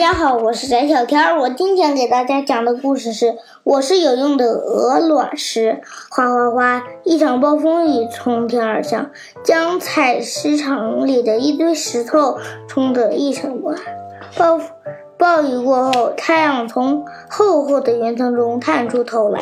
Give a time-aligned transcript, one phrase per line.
[0.00, 1.36] 大家好，我是翟小天。
[1.36, 3.26] 我今天给大家讲的故事是
[3.64, 5.82] 《我是有用的鹅卵石》。
[6.16, 9.10] 哗哗哗，一场暴风雨从天而降，
[9.44, 13.78] 将采石场里的一堆石头冲得一尘不染。
[14.38, 14.58] 暴
[15.18, 19.38] 暴雨过后，太阳从厚厚的云层中探出头来。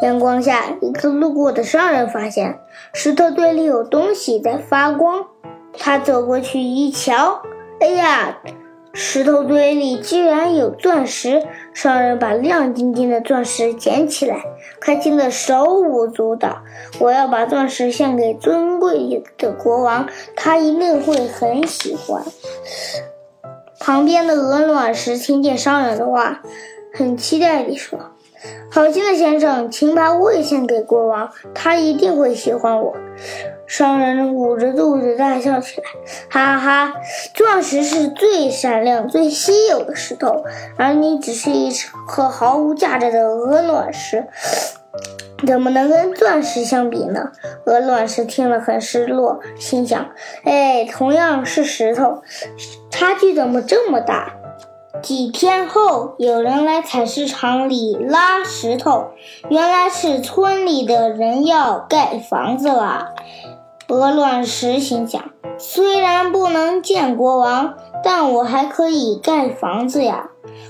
[0.00, 2.58] 阳光下，一个路过的商人发现
[2.94, 5.26] 石头堆里有东西在发光。
[5.76, 7.42] 他走过去一瞧，
[7.80, 8.38] 哎呀！
[9.00, 11.44] 石头堆里居然有钻石！
[11.72, 14.42] 商人把亮晶晶的钻石捡起来，
[14.80, 16.58] 开心的手舞足蹈。
[16.98, 22.24] 我要把钻石献给尊贵的国王，他一定会很喜欢。
[23.78, 26.42] 旁边的鹅卵石听见商人的话，
[26.92, 27.96] 很期待地说
[28.68, 32.96] ：“好心的先生，请把我也献给国王，他一定会喜欢我。”
[33.68, 35.86] 商人捂着肚子大笑起来，
[36.30, 36.94] 哈哈！
[37.34, 40.42] 钻石是最闪亮、最稀有的石头，
[40.78, 41.70] 而你只是一
[42.08, 44.26] 颗毫无价值的鹅卵石，
[45.46, 47.30] 怎么能跟钻石相比呢？
[47.66, 50.08] 鹅卵石听了很失落，心想：
[50.44, 52.22] 哎，同样是石头，
[52.90, 54.32] 差距怎么这么大？
[55.02, 59.10] 几天后，有人来采石场里拉石头，
[59.50, 63.14] 原来是村里的人要盖房子了。
[63.90, 67.72] 鹅卵石心想：虽然不能见国王，
[68.04, 70.28] 但我还可以盖房子呀。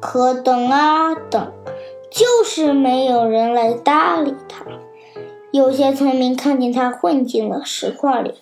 [0.00, 1.52] 可等啊等，
[2.08, 4.64] 就是没有人来搭理他。
[5.50, 8.34] 有些村民看见他混进了石块里，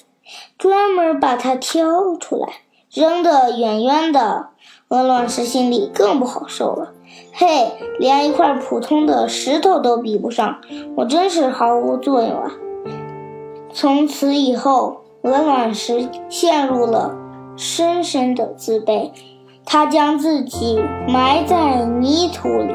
[0.58, 2.48] 专门把他挑出来，
[2.92, 4.48] 扔得远远的。
[4.88, 6.92] 鹅卵石心里更不好受了。
[7.32, 10.60] 嘿，连一块普通的石头都比不上，
[10.96, 12.52] 我真是毫无作用啊！
[13.80, 17.14] 从此以后，鹅卵石陷入了
[17.56, 19.12] 深深的自卑。
[19.64, 22.74] 他将自己埋在泥土里，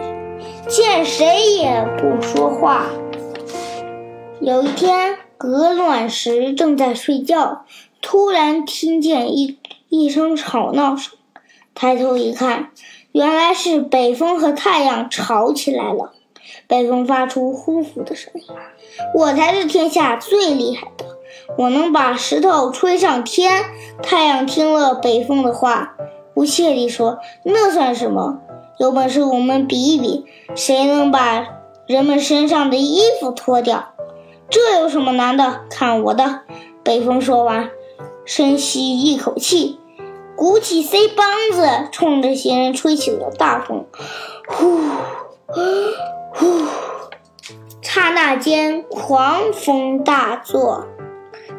[0.69, 2.85] 见谁也不说话。
[4.39, 7.65] 有一天，鹅卵石正在睡觉，
[8.01, 11.17] 突然听见一一声吵闹声。
[11.75, 12.69] 抬头一看，
[13.11, 16.13] 原来是北风和太阳吵起来了。
[16.67, 18.43] 北风发出呼呼的声音。
[19.13, 21.05] 我才是天下最厉害的，
[21.57, 23.63] 我能把石头吹上天。
[24.01, 25.95] 太阳听了北风的话，
[26.33, 28.39] 不屑地说：“那算什么？
[28.79, 31.47] 有本事我们比一比，谁能把
[31.87, 33.93] 人们身上的衣服脱掉？
[34.49, 35.61] 这有什么难的？
[35.69, 36.41] 看我的！”
[36.83, 37.69] 北风说完，
[38.25, 39.79] 深吸一口气，
[40.35, 43.85] 鼓起腮帮子，冲着行人吹起了大风，
[44.47, 44.81] 呼，
[46.33, 46.65] 呼。
[47.81, 50.87] 刹那间，狂风大作，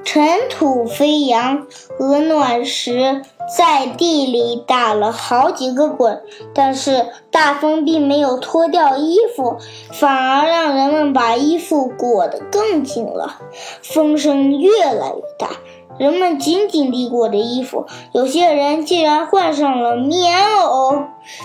[0.04, 1.66] 尘土飞扬，
[1.98, 3.22] 鹅卵石
[3.56, 6.22] 在地里打了好几个滚。
[6.52, 9.58] 但是大风并没有脱掉衣服，
[9.92, 13.40] 反而让人们把衣服裹得更紧了。
[13.82, 15.50] 风声越来越大。
[15.98, 21.04] 人们紧紧地裹着衣服，有些人竟然换上了棉袄。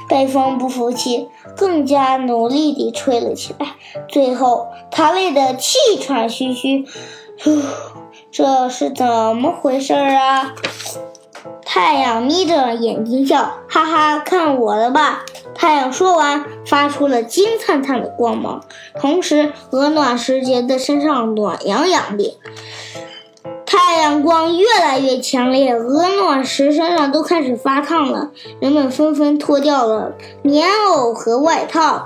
[0.09, 3.67] 北风不服气，更加努力地吹了起来。
[4.07, 6.85] 最后，他累得气喘吁吁。
[8.31, 9.05] 这是怎
[9.35, 10.53] 么回事啊？
[11.63, 15.23] 太阳眯着眼睛笑，哈哈，看我的吧！
[15.53, 18.63] 太阳说完，发出了金灿灿的光芒，
[18.99, 22.37] 同时鹅卵石觉得身上暖洋洋的。
[23.89, 28.29] 太阳光越来越强烈，鹅卵石身上都开始发烫了。
[28.59, 30.13] 人们纷纷脱掉了
[30.43, 32.05] 棉袄和外套，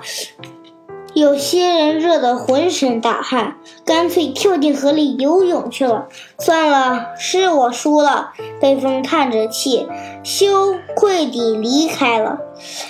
[1.13, 6.07] 有些人热得浑身大汗，干脆跳进河里游泳去了。
[6.39, 8.29] 算了，是我输了。
[8.61, 9.85] 北风叹着气，
[10.23, 12.37] 羞愧地离开了。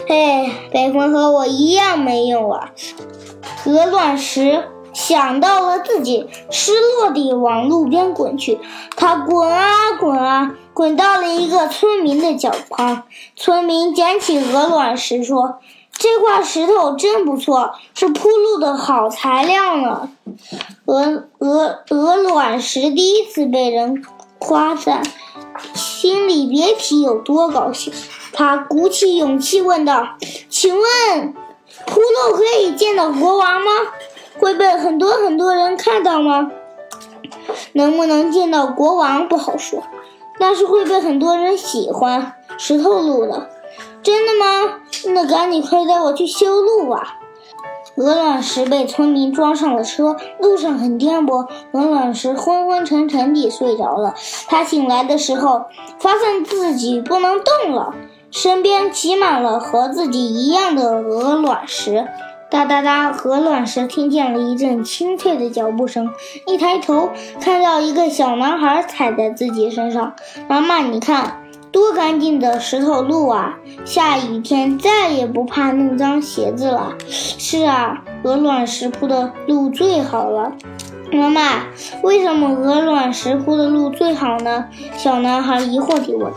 [0.08, 2.70] 哎，北风和我一样没用啊！
[3.66, 4.66] 鹅卵石。
[4.94, 8.60] 想到了自己，失落地往路边滚去。
[8.96, 13.04] 他滚啊滚啊，滚到了一个村民的脚旁。
[13.36, 15.60] 村民捡起鹅卵石说
[15.92, 20.10] ：“这块石头真不错，是铺路的好材料呢。”
[20.86, 24.06] 鹅鹅鹅卵石第一次被人
[24.38, 25.04] 夸赞，
[25.74, 27.92] 心里别提有多高兴。
[28.32, 30.18] 他鼓起勇气问道
[30.50, 31.34] ：“请问，
[31.86, 33.72] 铺路可以见到国王吗？”
[34.44, 36.52] 会被很多很多人看到吗？
[37.72, 39.82] 能不能见到国王不好说，
[40.38, 42.34] 但是会被很多人喜欢。
[42.58, 43.48] 石头路了，
[44.04, 44.80] 真的吗？
[45.14, 47.20] 那赶紧快带我去修路吧。
[47.96, 54.14] 鹅卵石被村民装上了车，路上很颠簸，鹅卵石昏昏沉沉地睡着了。
[54.48, 55.68] 他醒来的时候，
[56.00, 57.96] 发现自己不能动了，
[58.30, 62.06] 身边挤满了和自己一样的鹅卵石。
[62.54, 66.12] 哒哒哒，鹅卵石听见了一阵清脆的脚步声，
[66.46, 67.10] 一抬头
[67.42, 70.14] 看到一个小男孩踩在自己身上。
[70.48, 71.40] 妈妈，你看。
[71.72, 73.58] 多干净的石头路啊！
[73.84, 76.94] 下雨天再也不怕弄脏鞋子了。
[77.08, 80.52] 是啊，鹅卵石铺的路最好了。
[81.12, 81.64] 妈妈，
[82.04, 84.66] 为什么鹅卵石铺的路最好呢？
[84.96, 86.32] 小男孩疑惑地问。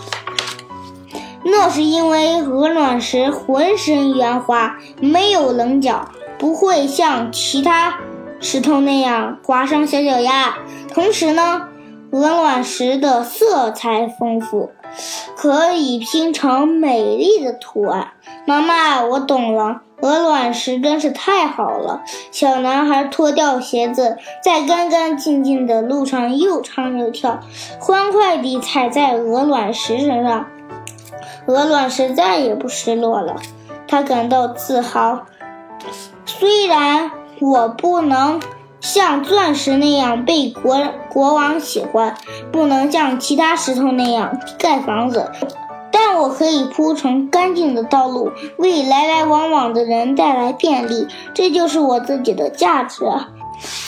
[1.49, 6.09] 那是因为鹅卵石浑身圆滑，没有棱角，
[6.39, 8.01] 不会像其他
[8.41, 10.59] 石头那样划伤小脚丫。
[10.93, 11.69] 同时呢，
[12.11, 14.71] 鹅卵石的色彩丰富。
[15.37, 18.13] 可以拼成美丽的图案。
[18.47, 22.01] 妈妈，我懂了，鹅卵石真是太好了。
[22.31, 27.41] 小男孩脱掉鞋子，在干干净净的路上又唱又跳，
[27.79, 30.47] 欢快地踩在鹅卵石身上。
[31.47, 33.37] 鹅卵石再也不失落了，
[33.89, 35.27] 他感到自豪。
[36.25, 38.41] 虽然我不能。
[38.79, 40.79] 像钻石那样被国
[41.09, 42.15] 国王喜欢，
[42.53, 45.29] 不能像其他石头那样盖房子，
[45.91, 53.05] 但我可以铺成干净的道路，为来来往往的人带来便利，这就是我自己的价值。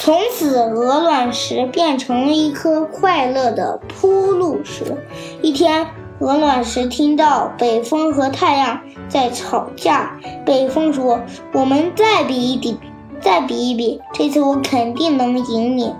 [0.00, 4.96] 从此，鹅卵石变成了一颗快乐的铺路石。
[5.43, 5.87] 一天，
[6.20, 11.20] 鹅卵石听到北风和太阳在吵架，北风说
[11.55, 12.79] ：“我们再比一比。”
[13.20, 15.93] 再比一比，这次我肯定能赢你！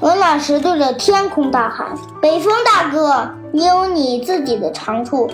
[0.00, 5.28] 鹅卵石对着天空大喊：“北风大哥，你有你自己的长处，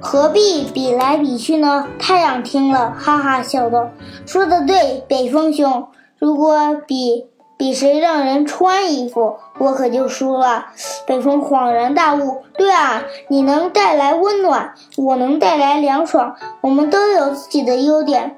[0.00, 3.90] 何必比来比去呢？”太阳听了，哈哈笑道
[4.24, 5.86] ：“说的对，北风兄，
[6.18, 10.66] 如果比比谁让人穿衣服，我可就输了。”
[11.06, 18.36] 北风恍然大悟：“对啊，你能带来温暖，我能带来凉爽，我们都有自己的优点。”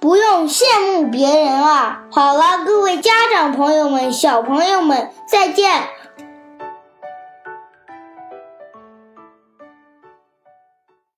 [0.00, 2.04] 不用羡慕别人啊！
[2.10, 5.82] 好了，各位家长朋友们、小朋友们，再见。